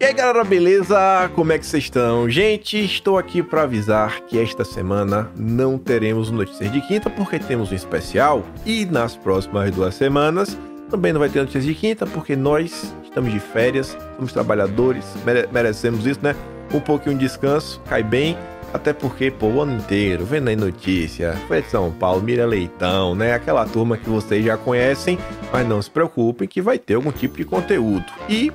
[0.00, 1.30] E aí galera, beleza?
[1.34, 2.28] Como é que vocês estão?
[2.28, 7.72] Gente, estou aqui para avisar que esta semana não teremos notícias de quinta porque temos
[7.72, 10.58] um especial e nas próximas duas semanas
[10.90, 15.48] também não vai ter notícias de quinta porque nós estamos de férias, somos trabalhadores, mere
[15.50, 16.36] merecemos isso, né?
[16.72, 18.36] Um pouquinho de descanso, cai bem.
[18.72, 23.14] Até porque, pô, o ano inteiro, vendo aí notícia, foi de São Paulo, Mira Leitão,
[23.14, 23.32] né?
[23.32, 25.16] Aquela turma que vocês já conhecem,
[25.52, 28.04] mas não se preocupem que vai ter algum tipo de conteúdo.
[28.28, 28.52] E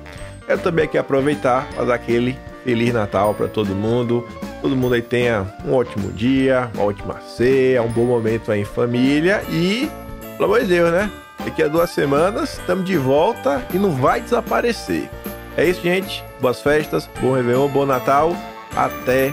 [0.50, 4.26] quero também aqui aproveitar para dar aquele Feliz Natal para todo mundo.
[4.60, 8.64] Todo mundo aí tenha um ótimo dia, uma ótima ceia, um bom momento aí em
[8.64, 9.88] família e,
[10.36, 11.08] pelo amor de Deus, né?
[11.44, 15.08] Daqui a duas semanas estamos de volta e não vai desaparecer.
[15.56, 16.24] É isso, gente.
[16.40, 18.34] Boas festas, bom Réveillon, bom Natal.
[18.76, 19.32] Até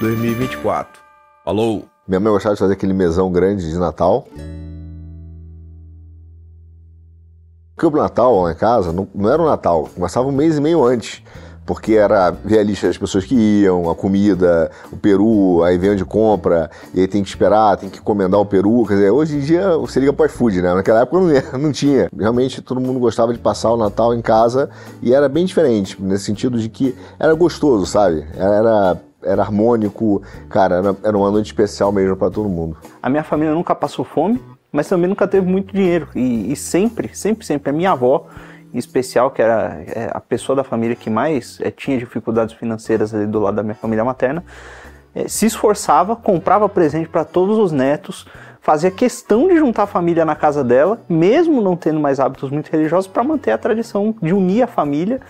[0.00, 1.00] 2024.
[1.44, 1.86] Falou!
[2.08, 4.26] Minha mãe gostava de fazer aquele mesão grande de Natal.
[7.76, 10.60] Porque o Natal lá em casa não, não era o Natal, começava um mês e
[10.62, 11.22] meio antes
[11.66, 15.90] porque era ver a lista das pessoas que iam, a comida, o peru, aí vem
[15.90, 18.86] onde compra, e aí tem que esperar, tem que encomendar o peru.
[18.86, 20.74] Quer dizer, hoje em dia você liga para iFood, né?
[20.74, 21.28] Naquela época não,
[21.58, 22.08] não tinha.
[22.16, 24.70] Realmente todo mundo gostava de passar o Natal em casa
[25.02, 28.24] e era bem diferente, nesse sentido de que era gostoso, sabe?
[28.36, 32.76] Era era harmônico, cara, era, era uma noite especial mesmo para todo mundo.
[33.02, 36.08] A minha família nunca passou fome, mas também nunca teve muito dinheiro.
[36.14, 38.26] E, e sempre, sempre, sempre, a minha avó
[38.76, 43.14] em especial, que era é, a pessoa da família que mais é, tinha dificuldades financeiras
[43.14, 44.44] ali do lado da minha família materna,
[45.14, 48.26] é, se esforçava, comprava presente para todos os netos,
[48.60, 52.68] fazia questão de juntar a família na casa dela, mesmo não tendo mais hábitos muito
[52.68, 55.20] religiosos, para manter a tradição de unir a família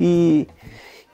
[0.00, 0.48] e,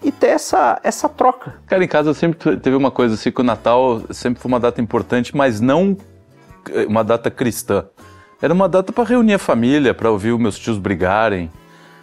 [0.03, 1.57] e ter essa, essa troca.
[1.67, 4.81] Cara, em casa sempre teve uma coisa assim, que o Natal sempre foi uma data
[4.81, 5.95] importante, mas não
[6.89, 7.87] uma data cristã.
[8.41, 11.51] Era uma data para reunir a família, para ouvir meus tios brigarem,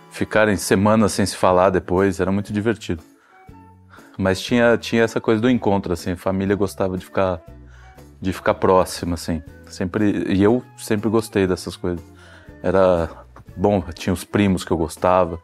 [0.09, 3.03] ficarem semanas sem se falar depois, era muito divertido.
[4.17, 7.41] Mas tinha, tinha essa coisa do encontro, assim, a família gostava de ficar
[8.21, 9.41] de ficar próxima, assim.
[9.67, 12.03] Sempre, e eu sempre gostei dessas coisas.
[12.61, 13.09] Era
[13.55, 15.39] bom, tinha os primos que eu gostava.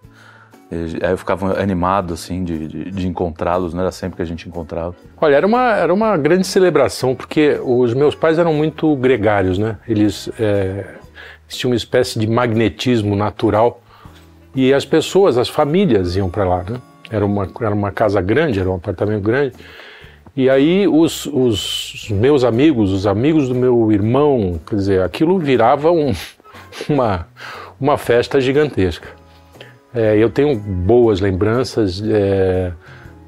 [0.72, 4.48] Aí eu ficava animado, assim, de, de, de encontrá-los, não era sempre que a gente
[4.48, 4.96] encontrava.
[5.22, 9.78] Olha, era uma, era uma grande celebração, porque os meus pais eram muito gregários, né?
[9.88, 10.96] Eles, é,
[11.48, 13.82] tinham uma espécie de magnetismo natural
[14.56, 16.80] e as pessoas, as famílias iam para lá, né?
[17.12, 19.54] Era uma, era uma casa grande, era um apartamento grande.
[20.36, 25.92] E aí os, os meus amigos, os amigos do meu irmão, quer dizer, aquilo virava
[25.92, 26.14] um,
[26.90, 27.28] uma,
[27.80, 29.08] uma festa gigantesca.
[29.96, 32.74] É, eu tenho boas lembranças, é,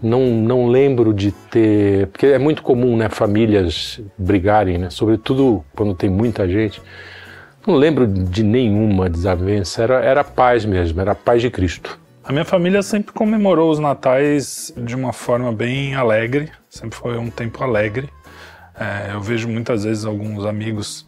[0.03, 2.07] não, não lembro de ter.
[2.07, 6.81] Porque é muito comum, né, famílias brigarem, né, sobretudo quando tem muita gente.
[7.65, 11.99] Não lembro de nenhuma desavença, era, era paz mesmo, era paz de Cristo.
[12.23, 17.29] A minha família sempre comemorou os natais de uma forma bem alegre, sempre foi um
[17.29, 18.09] tempo alegre.
[18.77, 21.07] É, eu vejo muitas vezes alguns amigos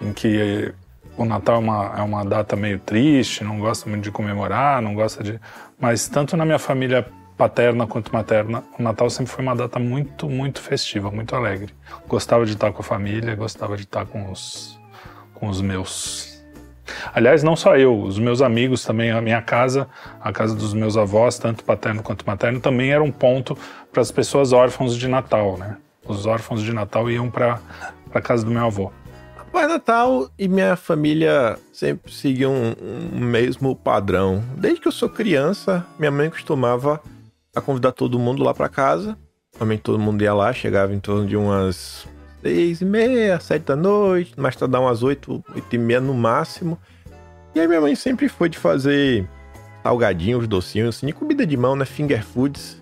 [0.00, 0.72] em que
[1.16, 4.94] o Natal é uma, é uma data meio triste, não gosta muito de comemorar, não
[4.94, 5.40] gosta de.
[5.78, 7.06] Mas tanto na minha família
[7.36, 11.74] paterna quanto materna, o Natal sempre foi uma data muito, muito festiva, muito alegre.
[12.06, 14.78] Gostava de estar com a família, gostava de estar com os,
[15.34, 16.32] com os meus.
[17.12, 19.88] Aliás, não só eu, os meus amigos também, a minha casa,
[20.20, 23.56] a casa dos meus avós, tanto paterno quanto materno, também era um ponto
[23.90, 25.76] para as pessoas órfãos de Natal, né?
[26.06, 27.60] Os órfãos de Natal iam para
[28.12, 28.92] a casa do meu avô.
[29.52, 34.42] Pai Natal e minha família sempre seguiam um, um mesmo padrão.
[34.56, 36.98] Desde que eu sou criança, minha mãe costumava
[37.54, 39.16] a convidar todo mundo lá para casa.
[39.58, 42.08] Também todo mundo ia lá, chegava em torno de umas
[42.40, 46.78] seis e meia, sete da noite, mais tarde umas oito, oito e meia no máximo.
[47.54, 49.28] E aí minha mãe sempre foi de fazer
[49.82, 51.84] salgadinhos, docinhos, assim, comida de mão, né?
[51.84, 52.80] Finger foods.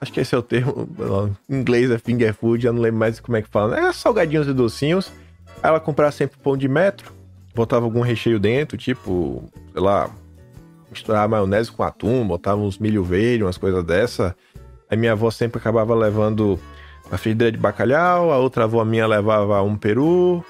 [0.00, 0.88] Acho que esse é o termo,
[1.48, 3.78] em inglês é finger food, eu não lembro mais como é que fala.
[3.78, 5.12] É salgadinhos e docinhos.
[5.62, 7.12] Ela comprava sempre pão de metro,
[7.54, 10.10] botava algum recheio dentro, tipo, sei lá,
[10.90, 14.36] misturar maionese com atum, botava uns milho verde, umas coisas dessa.
[14.90, 16.58] Aí minha avó sempre acabava levando
[17.10, 20.44] a frigideira de bacalhau, a outra avó minha levava um peru,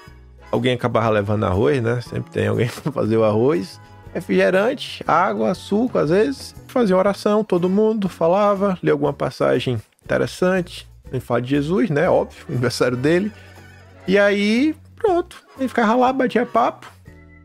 [0.51, 2.01] alguém acabava levando arroz, né?
[2.01, 3.79] Sempre tem alguém para fazer o arroz.
[4.13, 6.55] Refrigerante, água, suco, às vezes.
[6.67, 10.87] Fazia oração, todo mundo falava, lia alguma passagem interessante.
[11.11, 12.09] Em fala de Jesus, né?
[12.09, 13.31] Óbvio, aniversário dele.
[14.07, 15.43] E aí, pronto.
[15.59, 16.91] Ele ficava lá, batia papo.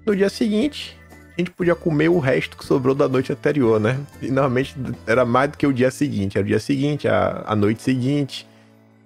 [0.06, 0.98] No dia seguinte,
[1.36, 3.98] a gente podia comer o resto que sobrou da noite anterior, né?
[4.22, 4.74] E normalmente
[5.06, 6.38] era mais do que o dia seguinte.
[6.38, 8.48] Era o dia seguinte, a, a noite seguinte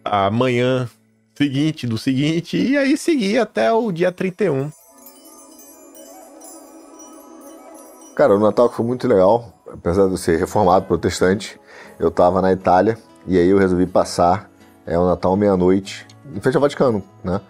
[0.04, 0.88] a manhã
[1.34, 4.70] seguinte do seguinte, e aí seguia até o dia 31.
[8.14, 9.52] Cara, o Natal foi muito legal.
[9.72, 11.58] apesar de eu ser reformado protestante,
[11.98, 14.50] eu estava na Itália e aí eu resolvi passar
[14.84, 17.40] é, o Natal meia-noite em frente ao Vaticano, né?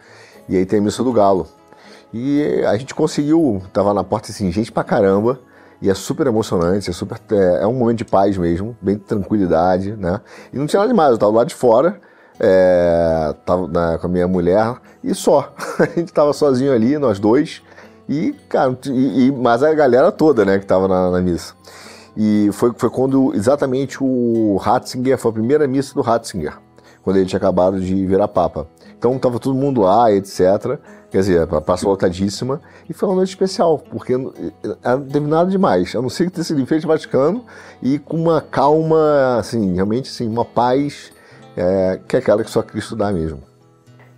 [0.52, 1.46] E aí tem a missa do Galo.
[2.12, 5.40] E a gente conseguiu, tava na porta assim, gente pra caramba,
[5.80, 9.00] e é super emocionante, é super é, é um momento de paz mesmo, bem de
[9.00, 10.20] tranquilidade, né?
[10.52, 11.98] E não tinha nada demais, eu tava lá de fora,
[12.38, 15.54] é, tava né, com a minha mulher e só.
[15.80, 17.62] a gente tava sozinho ali, nós dois,
[18.06, 21.54] e, cara, e, e, mas a galera toda, né, que tava na, na missa.
[22.14, 26.58] E foi, foi quando exatamente o Ratzinger, foi a primeira missa do Ratzinger,
[27.02, 28.68] quando ele tinha acabado de virar Papa.
[29.02, 30.78] Então tava todo mundo lá, etc.
[31.10, 32.60] Quer dizer, a lotadíssima.
[32.88, 34.32] E foi uma noite especial, porque não
[35.10, 35.92] teve nada demais.
[35.96, 37.44] A não ser que ter sido ao Vaticano
[37.82, 41.12] e com uma calma, assim, realmente assim, uma paz
[41.56, 43.40] é, que é aquela que só Cristo dá mesmo.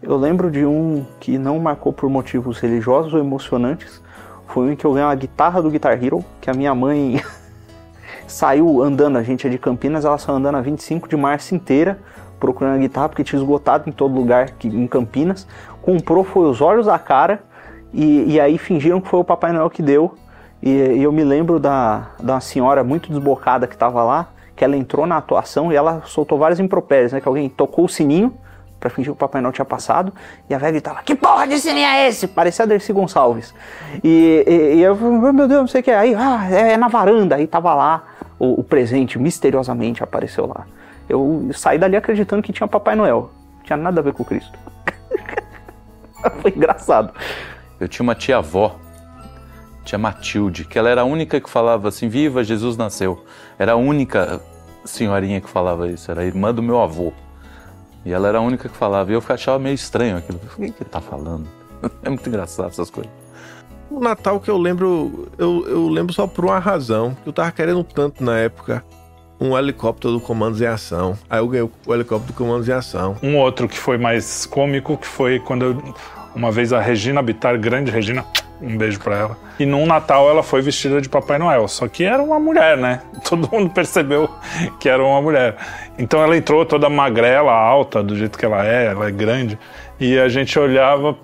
[0.03, 4.03] Eu lembro de um que não marcou por motivos religiosos ou emocionantes.
[4.49, 7.23] Foi um em que eu ganhei uma guitarra do Guitar Hero, que a minha mãe
[8.29, 11.99] saiu andando, a gente é de Campinas, ela saiu andando a 25 de março inteira
[12.39, 15.47] procurando a guitarra porque tinha esgotado em todo lugar em Campinas.
[15.83, 17.43] Comprou, foi os olhos da cara
[17.93, 20.15] e, e aí fingiram que foi o Papai Noel que deu.
[20.63, 24.77] E, e eu me lembro da, da senhora muito desbocada que estava lá, que ela
[24.77, 27.21] entrou na atuação e ela soltou várias impropérios, né?
[27.21, 28.35] Que alguém tocou o sininho
[28.81, 30.13] para fingir que o Papai Noel tinha passado
[30.49, 32.27] e a velha gritava: Que porra de sininho é esse?
[32.27, 33.55] Parecia a Dercy Gonçalves.
[34.03, 35.91] E, e, e eu falei: Meu Deus, não sei o que.
[35.91, 37.37] Aí, ah, é, é na varanda.
[37.37, 38.05] Aí tava lá
[38.39, 40.67] o, o presente, misteriosamente apareceu lá.
[41.09, 43.31] Eu saí dali acreditando que tinha Papai Noel.
[43.57, 44.59] Não tinha nada a ver com Cristo.
[46.41, 47.13] Foi engraçado.
[47.79, 48.77] Eu tinha uma tia-avó,
[49.85, 53.25] tia Matilde, que ela era a única que falava assim: Viva, Jesus nasceu.
[53.59, 54.41] Era a única
[54.85, 57.13] senhorinha que falava isso, era a irmã do meu avô.
[58.05, 59.11] E ela era a única que falava.
[59.11, 60.41] E eu achava meio estranho aquilo.
[60.45, 61.47] O que ele tá falando?
[62.03, 63.13] É muito engraçado essas coisas.
[63.91, 67.53] O Natal que eu lembro, eu, eu lembro só por uma razão, que eu tava
[67.53, 68.83] querendo tanto na época
[69.41, 71.19] um helicóptero do Comandos em Ação.
[71.29, 73.17] Aí eu ganhei o helicóptero do Comandos em Ação.
[73.23, 75.95] Um outro que foi mais cômico, que foi quando eu,
[76.35, 78.25] uma vez a Regina Bittar, grande Regina,
[78.61, 79.39] um beijo para ela.
[79.59, 83.03] E num Natal ela foi vestida de Papai Noel, só que era uma mulher, né?
[83.29, 84.29] Todo mundo percebeu
[84.81, 85.57] que era uma mulher.
[85.99, 89.59] Então ela entrou toda magrela, alta, do jeito que ela é, ela é grande.
[90.01, 91.17] E a gente olhava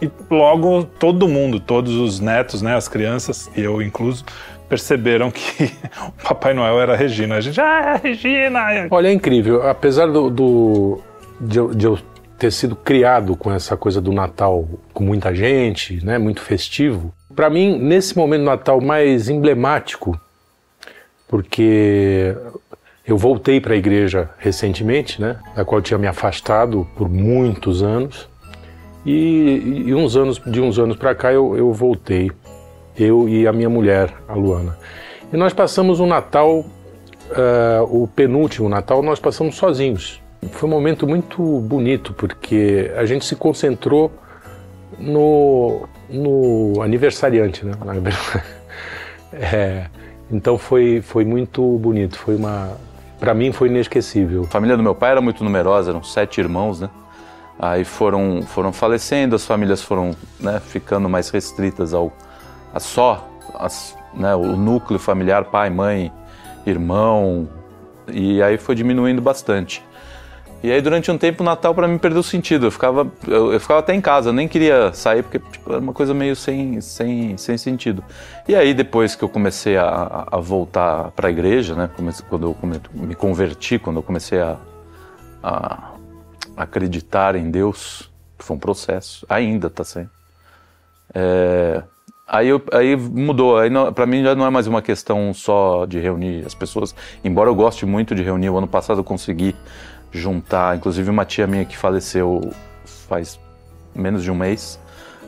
[0.00, 4.24] e logo todo mundo, todos os netos, né, as crianças, e eu incluso,
[4.72, 5.64] perceberam que
[6.08, 7.36] o Papai Noel era a Regina.
[7.36, 8.88] A gente, ah, é Regina!
[8.90, 9.68] Olha, é incrível.
[9.68, 11.00] Apesar do, do
[11.38, 11.98] de, eu, de, eu,
[12.38, 17.50] ter sido criado com essa coisa do Natal com muita gente, né, muito festivo, para
[17.50, 20.18] mim, nesse momento do Natal mais emblemático,
[21.28, 22.34] porque
[23.06, 28.26] eu voltei para a igreja recentemente, né, da qual tinha me afastado por muitos anos,
[29.04, 32.30] e, e uns anos de uns anos para cá eu, eu voltei
[32.96, 34.76] eu e a minha mulher, a Luana.
[35.32, 40.20] E nós passamos o Natal, uh, o penúltimo Natal, nós passamos sozinhos.
[40.50, 44.10] Foi um momento muito bonito, porque a gente se concentrou
[44.98, 47.72] no, no aniversariante, né?
[49.32, 49.86] é,
[50.30, 52.76] então foi, foi muito bonito, foi uma...
[53.18, 54.42] Para mim foi inesquecível.
[54.42, 56.90] A família do meu pai era muito numerosa, eram sete irmãos, né?
[57.58, 62.12] Aí foram, foram falecendo, as famílias foram né, ficando mais restritas ao,
[62.80, 66.12] só as, né, o núcleo familiar, pai, mãe,
[66.66, 67.48] irmão,
[68.08, 69.82] e aí foi diminuindo bastante.
[70.62, 72.66] E aí durante um tempo o Natal para mim perdeu sentido.
[72.66, 75.80] Eu ficava, eu, eu, ficava até em casa, eu nem queria sair porque tipo, era
[75.80, 78.04] uma coisa meio sem, sem, sem sentido.
[78.46, 81.90] E aí depois que eu comecei a, a voltar para a igreja, né,
[82.28, 84.56] quando eu come, me converti, quando eu comecei a,
[85.42, 85.92] a
[86.56, 90.10] acreditar em Deus, que foi um processo, ainda está sendo.
[91.12, 91.82] É,
[92.32, 93.58] Aí, eu, aí mudou.
[93.58, 96.94] Aí para mim já não é mais uma questão só de reunir as pessoas.
[97.22, 99.54] Embora eu goste muito de reunir, o ano passado eu consegui
[100.10, 102.40] juntar, inclusive uma tia minha que faleceu
[103.06, 103.38] faz
[103.94, 104.80] menos de um mês.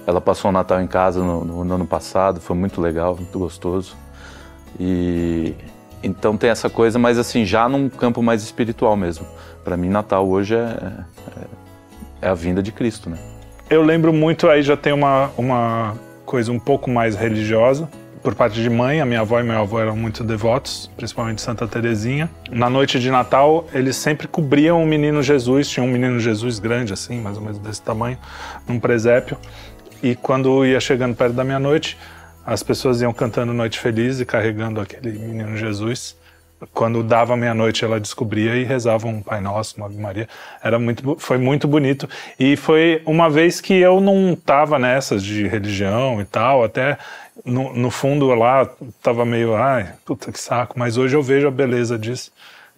[0.06, 3.38] Ela passou o Natal em casa no, no, no ano passado, foi muito legal, muito
[3.38, 3.94] gostoso.
[4.80, 5.54] E
[6.02, 9.26] então tem essa coisa, mas assim, já num campo mais espiritual mesmo.
[9.62, 13.18] Para mim, Natal hoje é, é, é, a vinda de Cristo, né?
[13.68, 17.88] Eu lembro muito, aí já tem uma, uma coisa um pouco mais religiosa.
[18.22, 21.68] Por parte de mãe, a minha avó e meu avô eram muito devotos, principalmente Santa
[21.68, 22.30] Terezinha.
[22.50, 26.92] Na noite de Natal, eles sempre cobriam o menino Jesus, tinha um menino Jesus grande
[26.92, 28.16] assim, mais ou menos desse tamanho,
[28.66, 29.36] num presépio.
[30.02, 31.98] E quando ia chegando perto da meia-noite,
[32.46, 36.16] as pessoas iam cantando Noite Feliz e carregando aquele menino Jesus
[36.73, 40.28] quando dava meia-noite ela descobria e rezava um Pai Nosso, uma Ave Maria.
[40.62, 42.09] Era muito, foi muito bonito.
[42.38, 46.99] E foi uma vez que eu não estava nessas de religião e tal, até
[47.44, 48.68] no, no fundo lá
[49.02, 52.33] tava meio, ai, puta que saco, mas hoje eu vejo a beleza disso.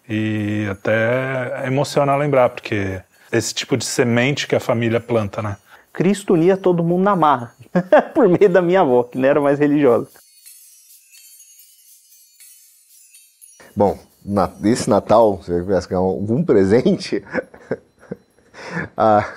[0.08, 3.00] E até emociona lembrar, porque
[3.32, 5.56] esse tipo de semente que a família planta, né?
[5.92, 7.52] Cristo unia todo mundo na marra,
[8.14, 10.08] por meio da minha avó, que não era mais religiosa.
[13.76, 17.22] Bom, na, esse Natal, você vai ganhar algum presente?
[18.96, 19.30] ah,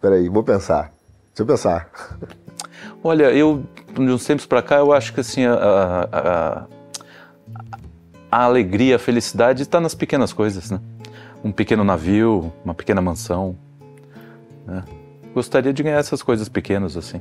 [0.00, 0.94] peraí, vou pensar.
[1.28, 1.90] Deixa eu pensar.
[3.04, 6.66] Olha, eu, de uns tempos para cá, eu acho que assim, a, a,
[8.30, 10.80] a alegria, a felicidade está nas pequenas coisas, né?
[11.44, 13.58] Um pequeno navio, uma pequena mansão.
[14.66, 14.82] Né?
[15.34, 17.20] Gostaria de ganhar essas coisas pequenas assim.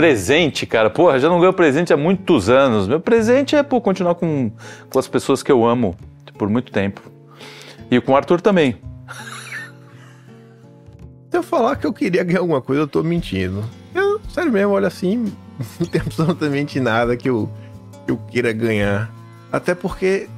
[0.00, 0.88] Presente, cara.
[0.88, 2.88] Porra, já não ganho presente há muitos anos.
[2.88, 4.50] Meu presente é, pô, continuar com,
[4.90, 5.94] com as pessoas que eu amo
[6.38, 7.02] por muito tempo.
[7.90, 8.78] E com o Arthur também.
[11.30, 13.62] Se eu falar que eu queria ganhar alguma coisa, eu tô mentindo.
[13.94, 15.30] Eu, sério mesmo, olha assim,
[15.78, 17.50] não tem absolutamente nada que eu,
[18.06, 19.10] que eu queira ganhar.
[19.52, 20.30] Até porque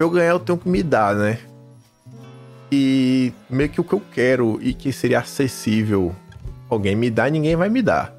[0.00, 1.38] eu ganhar eu tenho que me dar, né?
[2.72, 6.12] E meio que o que eu quero e que seria acessível
[6.68, 8.15] alguém me dar, ninguém vai me dar.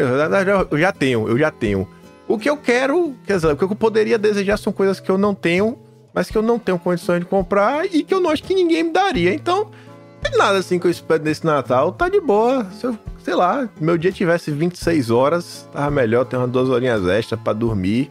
[0.00, 1.88] Eu já tenho, eu já tenho.
[2.26, 5.16] O que eu quero, quer dizer, o que eu poderia desejar são coisas que eu
[5.16, 5.78] não tenho,
[6.12, 8.84] mas que eu não tenho condições de comprar e que eu não acho que ninguém
[8.84, 9.32] me daria.
[9.32, 9.70] Então,
[10.20, 12.66] tem nada assim que eu espero nesse Natal, tá de boa.
[12.72, 17.06] Se eu, sei lá, meu dia tivesse 26 horas, tava melhor ter umas duas horinhas
[17.06, 18.10] extras para dormir.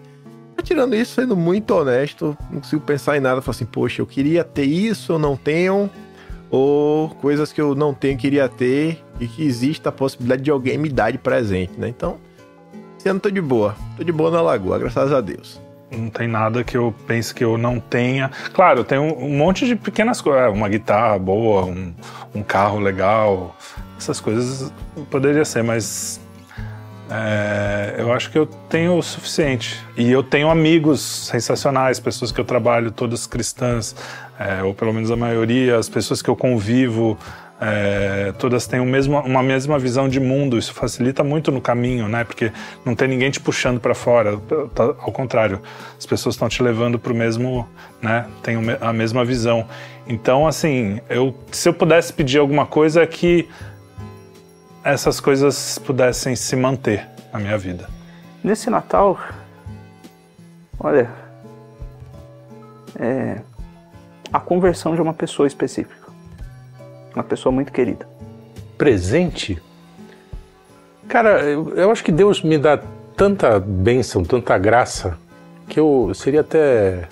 [0.64, 3.42] Tirando isso, sendo muito honesto, não consigo pensar em nada.
[3.42, 5.90] Falar assim, poxa, eu queria ter isso, eu não tenho.
[6.50, 10.78] Ou coisas que eu não tenho, queria ter e que exista a possibilidade de alguém
[10.78, 11.88] me dar de presente, né?
[11.88, 12.18] Então,
[12.98, 13.76] esse ano tô de boa.
[13.96, 15.62] Tô de boa na lagoa, graças a Deus.
[15.92, 18.30] Não tem nada que eu pense que eu não tenha.
[18.54, 20.44] Claro, eu tenho um monte de pequenas coisas.
[20.44, 21.94] É, uma guitarra boa, um,
[22.36, 23.56] um carro legal.
[23.98, 24.72] Essas coisas
[25.10, 26.20] poderia ser, mas
[27.10, 29.82] é, eu acho que eu tenho o suficiente.
[29.96, 33.96] E eu tenho amigos sensacionais, pessoas que eu trabalho, todas cristãs,
[34.38, 37.18] é, ou pelo menos a maioria, as pessoas que eu convivo,
[37.60, 40.58] é, todas têm mesmo, uma mesma visão de mundo.
[40.58, 42.24] Isso facilita muito no caminho, né?
[42.24, 42.52] Porque
[42.86, 44.38] não tem ninguém te puxando para fora.
[44.74, 45.62] Tá, ao contrário,
[45.98, 47.68] as pessoas estão te levando para o mesmo,
[48.02, 48.28] né?
[48.44, 49.68] Tem a mesma visão.
[50.08, 53.50] Então, assim, eu, se eu pudesse pedir alguma coisa é que
[54.84, 57.90] essas coisas pudessem se manter na minha vida.
[58.44, 59.20] Nesse Natal,
[60.80, 61.10] olha,
[62.98, 63.42] é,
[64.32, 66.07] a conversão de uma pessoa específica
[67.18, 68.08] uma pessoa muito querida.
[68.78, 69.62] Presente?
[71.08, 72.80] Cara, eu, eu acho que Deus me dá
[73.16, 75.18] tanta bênção, tanta graça,
[75.68, 77.08] que eu seria até.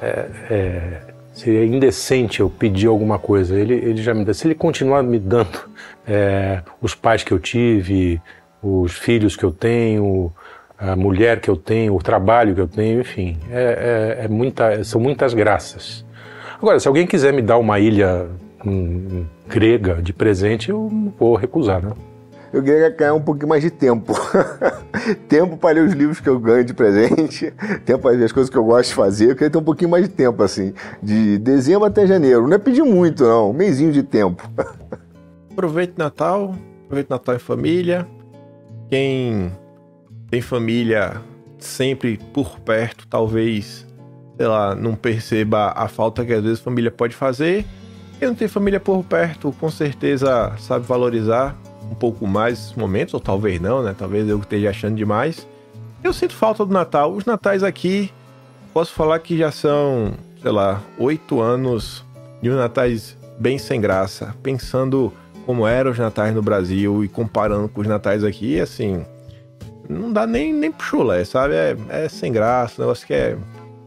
[0.00, 1.00] É, é,
[1.32, 3.58] seria indecente eu pedir alguma coisa.
[3.58, 4.32] Ele, ele já me dá.
[4.32, 5.58] Se ele continuar me dando
[6.06, 8.20] é, os pais que eu tive,
[8.62, 10.32] os filhos que eu tenho,
[10.78, 14.84] a mulher que eu tenho, o trabalho que eu tenho, enfim, é, é, é muita,
[14.84, 16.04] são muitas graças.
[16.58, 18.26] Agora, se alguém quiser me dar uma ilha
[18.66, 21.92] um, grega de presente, eu não vou recusar, né?
[22.52, 24.14] Eu queria ganhar um pouquinho mais de tempo.
[25.28, 27.52] tempo para ler os livros que eu ganho de presente,
[27.84, 29.30] tempo para ver as coisas que eu gosto de fazer.
[29.30, 32.46] Eu queria ter um pouquinho mais de tempo, assim, de dezembro até janeiro.
[32.46, 34.48] Não é pedir muito, não, um mêsinho de tempo.
[35.50, 36.54] Aproveite Natal,
[36.84, 38.06] aproveite Natal em família.
[38.88, 39.52] Quem
[40.30, 41.20] tem família
[41.58, 43.86] sempre por perto, talvez,
[44.36, 47.64] sei lá, não perceba a falta que às vezes a família pode fazer
[48.18, 51.56] quem não tem família por perto, com certeza sabe valorizar
[51.90, 53.94] um pouco mais esses momentos, ou talvez não, né?
[53.96, 55.46] Talvez eu esteja achando demais.
[56.02, 57.12] Eu sinto falta do Natal.
[57.12, 58.10] Os natais aqui,
[58.72, 62.04] posso falar que já são, sei lá, oito anos
[62.42, 64.34] de um natais bem sem graça.
[64.42, 65.12] Pensando
[65.46, 69.04] como eram os natais no Brasil e comparando com os natais aqui, assim,
[69.88, 71.54] não dá nem, nem pro chulé, sabe?
[71.54, 73.36] É, é sem graça, o negócio que é.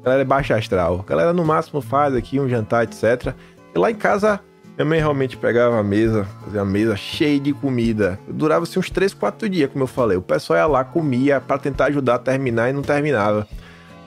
[0.01, 1.03] A galera é baixa astral.
[1.05, 3.33] A galera no máximo faz aqui um jantar, etc.
[3.77, 4.39] E lá em casa,
[4.75, 8.19] minha mãe realmente pegava a mesa, fazia a mesa cheia de comida.
[8.27, 10.17] Durava assim uns 3, 4 dias, como eu falei.
[10.17, 13.47] O pessoal ia lá, comia para tentar ajudar a terminar e não terminava.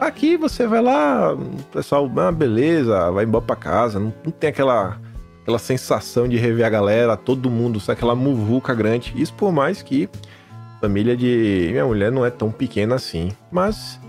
[0.01, 4.01] Aqui você vai lá, o pessoal, ah, beleza, vai embora para casa.
[4.01, 4.99] Não, não, tem aquela,
[5.43, 7.99] aquela sensação de rever a galera, todo mundo, sabe?
[7.99, 9.13] aquela muvuca grande.
[9.15, 10.09] Isso por mais que
[10.79, 13.31] a família de minha mulher não é tão pequena assim.
[13.53, 14.01] Mas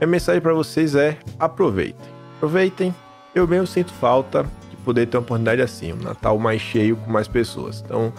[0.00, 2.10] minha mensagem para vocês é: aproveitem.
[2.36, 2.92] Aproveitem.
[3.32, 4.44] Eu mesmo sinto falta
[4.84, 7.82] poder ter uma oportunidade assim, um Natal mais cheio com mais pessoas.
[7.84, 8.12] Então,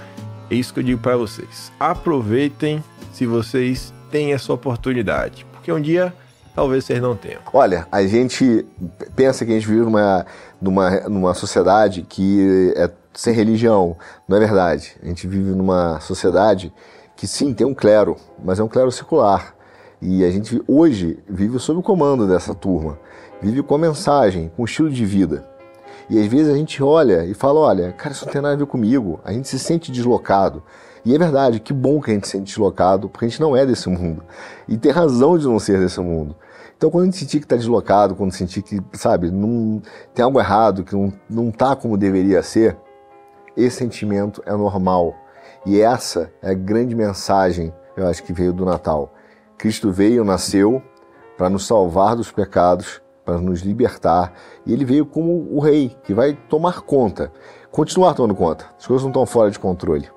[0.50, 1.72] é isso que eu digo para vocês.
[1.79, 6.13] Aproveitem se vocês têm essa oportunidade, porque um dia
[6.55, 7.41] talvez vocês não tenham.
[7.53, 8.65] Olha, a gente
[9.15, 10.25] pensa que a gente vive numa,
[10.62, 13.98] numa, numa sociedade que é sem religião.
[14.27, 14.95] Não é verdade.
[15.01, 16.72] A gente vive numa sociedade
[17.15, 19.55] que sim, tem um clero, mas é um clero secular.
[20.01, 23.00] E a gente hoje vive sob o comando dessa turma,
[23.41, 25.48] vive com a mensagem, com o estilo de vida.
[26.10, 28.58] E às vezes a gente olha e fala: olha, cara, isso não tem nada a
[28.58, 29.20] ver comigo.
[29.24, 30.64] A gente se sente deslocado.
[31.04, 33.56] E é verdade, que bom que a gente se sente deslocado, porque a gente não
[33.56, 34.24] é desse mundo.
[34.68, 36.36] E tem razão de não ser desse mundo.
[36.78, 39.82] Então, quando a gente sentir que está deslocado, quando sentir que, sabe, não,
[40.14, 42.76] tem algo errado, que não, não tá como deveria ser,
[43.56, 45.16] esse sentimento é normal.
[45.66, 49.14] E essa é a grande mensagem, eu acho, que veio do Natal.
[49.58, 50.82] Cristo veio, nasceu
[51.38, 54.34] para nos salvar dos pecados, para nos libertar,
[54.65, 57.32] e ele veio como o rei que vai tomar conta,
[57.72, 58.65] continuar tomando conta.
[58.77, 60.08] As coisas não estão fora de controle.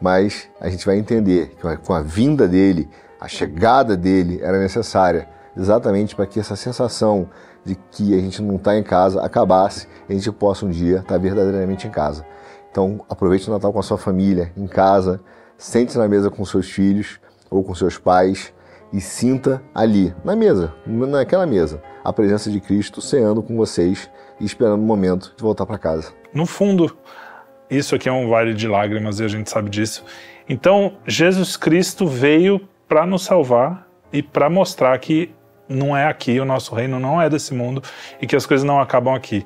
[0.00, 5.28] Mas a gente vai entender que com a vinda dele, a chegada dele era necessária,
[5.56, 7.28] exatamente para que essa sensação
[7.64, 10.98] de que a gente não está em casa acabasse e a gente possa um dia
[10.98, 12.26] estar verdadeiramente em casa.
[12.70, 15.20] Então aproveite o Natal com a sua família, em casa,
[15.56, 18.52] sente-se na mesa com seus filhos ou com seus pais
[18.94, 24.08] e sinta ali, na mesa, naquela mesa, a presença de Cristo ceando com vocês
[24.38, 26.12] e esperando o momento de voltar para casa.
[26.32, 26.96] No fundo,
[27.68, 30.04] isso aqui é um vale de lágrimas e a gente sabe disso.
[30.48, 35.34] Então, Jesus Cristo veio para nos salvar e para mostrar que
[35.68, 37.82] não é aqui, o nosso reino não é desse mundo
[38.22, 39.44] e que as coisas não acabam aqui.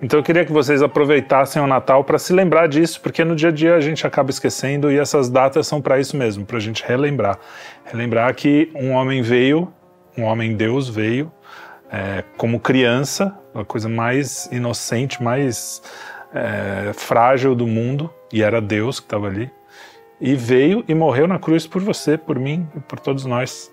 [0.00, 3.48] Então eu queria que vocês aproveitassem o Natal para se lembrar disso, porque no dia
[3.48, 6.60] a dia a gente acaba esquecendo e essas datas são para isso mesmo, para a
[6.60, 7.36] gente relembrar.
[7.84, 9.72] Relembrar que um homem veio,
[10.16, 11.32] um homem Deus veio
[11.90, 15.82] é, como criança, a coisa mais inocente, mais
[16.32, 19.50] é, frágil do mundo, e era Deus que estava ali,
[20.20, 23.72] e veio e morreu na cruz por você, por mim e por todos nós.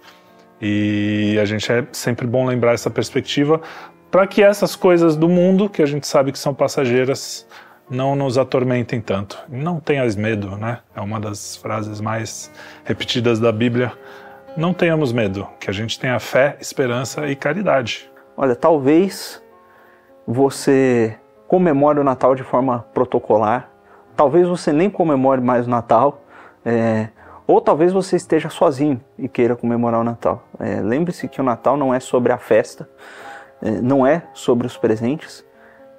[0.59, 3.61] E a gente é sempre bom lembrar essa perspectiva
[4.15, 7.45] para que essas coisas do mundo, que a gente sabe que são passageiras,
[7.89, 9.37] não nos atormentem tanto.
[9.49, 10.79] Não tenhas medo, né?
[10.95, 12.49] É uma das frases mais
[12.85, 13.91] repetidas da Bíblia.
[14.55, 18.09] Não tenhamos medo, que a gente tenha fé, esperança e caridade.
[18.37, 19.43] Olha, talvez
[20.25, 23.69] você comemore o Natal de forma protocolar,
[24.15, 26.23] talvez você nem comemore mais o Natal,
[26.63, 27.09] é,
[27.45, 30.47] ou talvez você esteja sozinho e queira comemorar o Natal.
[30.57, 32.87] É, Lembre-se que o Natal não é sobre a festa,
[33.71, 35.45] não é sobre os presentes,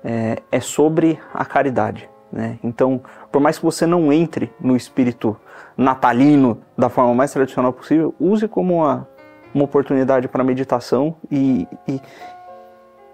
[0.04, 2.08] é, é sobre a caridade.
[2.30, 2.58] Né?
[2.62, 3.00] Então,
[3.30, 5.36] por mais que você não entre no espírito
[5.76, 9.08] natalino da forma mais tradicional possível, use como uma,
[9.54, 12.00] uma oportunidade para meditação e, e,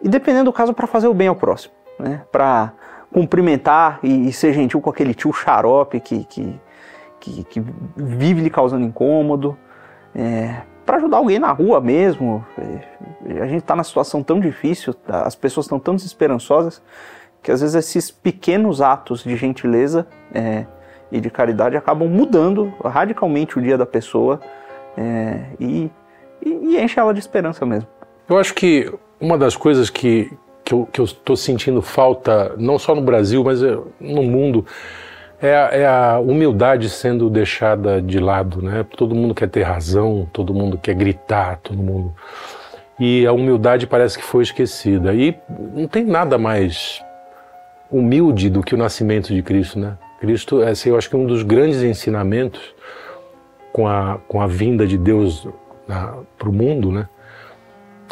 [0.02, 1.74] e, dependendo do caso, para fazer o bem ao próximo.
[1.98, 2.22] Né?
[2.30, 2.72] Para
[3.12, 6.60] cumprimentar e, e, ser gentil com aquele tio xarope que, que,
[7.20, 7.64] que, que
[7.96, 9.56] vive lhe causando incômodo.
[10.14, 12.44] É, para ajudar alguém na rua mesmo.
[13.26, 16.82] A gente está na situação tão difícil, as pessoas estão tão desesperançosas,
[17.42, 20.66] que às vezes esses pequenos atos de gentileza é,
[21.10, 24.40] e de caridade acabam mudando radicalmente o dia da pessoa
[24.96, 25.90] é, e,
[26.44, 27.88] e, e enche ela de esperança mesmo.
[28.28, 30.32] Eu acho que uma das coisas que,
[30.64, 34.64] que eu estou sentindo falta, não só no Brasil, mas é, no mundo,
[35.40, 38.86] é a, é a, humildade sendo deixada de lado, né?
[38.96, 42.14] Todo mundo quer ter razão, todo mundo quer gritar, todo mundo.
[43.04, 45.12] E a humildade parece que foi esquecida.
[45.12, 45.36] E
[45.74, 47.04] não tem nada mais
[47.90, 49.98] humilde do que o nascimento de Cristo, né?
[50.20, 52.72] Cristo, assim, eu acho que um dos grandes ensinamentos
[53.72, 55.48] com a, com a vinda de Deus
[56.38, 57.08] para o mundo, né?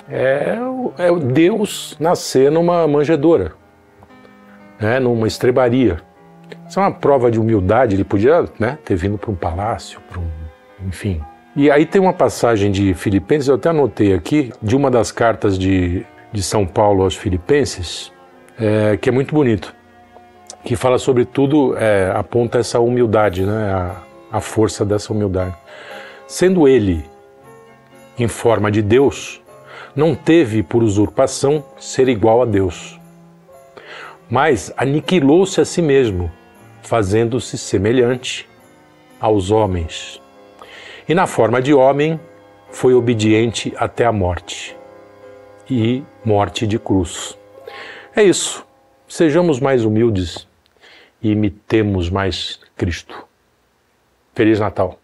[0.08, 0.58] É,
[0.98, 3.52] é Deus nascer numa manjedoura,
[4.80, 4.98] né?
[4.98, 5.98] numa estrebaria.
[6.68, 10.18] Isso é uma prova de humildade, ele podia né, ter vindo para um palácio, para
[10.18, 10.26] um,
[10.88, 11.22] enfim.
[11.56, 15.58] E aí tem uma passagem de Filipenses, eu até anotei aqui, de uma das cartas
[15.58, 18.12] de, de São Paulo aos Filipenses,
[18.58, 19.74] é, que é muito bonito,
[20.62, 23.96] que fala sobre tudo, é, aponta essa humildade, né, a,
[24.30, 25.56] a força dessa humildade.
[26.24, 27.04] Sendo ele
[28.16, 29.42] em forma de Deus,
[29.96, 33.00] não teve por usurpação ser igual a Deus,
[34.30, 36.30] mas aniquilou-se a si mesmo
[36.80, 38.48] fazendo-se semelhante
[39.20, 40.19] aos homens.
[41.10, 42.20] E na forma de homem,
[42.70, 44.76] foi obediente até a morte
[45.68, 47.36] e morte de cruz.
[48.14, 48.64] É isso.
[49.08, 50.46] Sejamos mais humildes
[51.20, 53.26] e imitemos mais Cristo.
[54.36, 55.00] Feliz Natal.